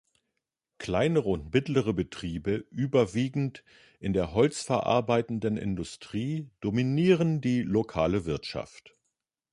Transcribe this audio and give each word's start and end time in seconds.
Kleinere 0.79 1.29
und 1.29 1.53
mittlere 1.53 1.93
Betriebe 1.93 2.65
überwiegend 2.71 3.63
in 3.99 4.13
der 4.13 4.33
holzverarbeitenden 4.33 5.57
Industrie 5.57 6.49
dominieren 6.59 7.39
die 7.39 7.61
lokale 7.61 8.25
Wirtschaft. 8.25 8.95